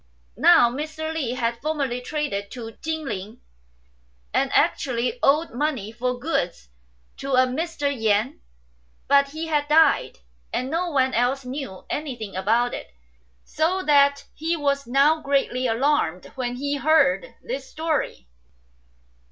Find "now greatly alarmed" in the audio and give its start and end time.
14.87-16.31